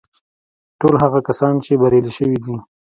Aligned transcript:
ټول 0.79 0.95
هغه 1.03 1.19
کسان 1.27 1.53
چې 1.65 1.79
بريالي 1.81 2.11
شوي 2.17 2.37
دي. 2.43 2.55